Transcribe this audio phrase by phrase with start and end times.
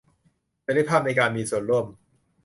[0.63, 1.85] เสรีภาพในการมีส่วนร่วม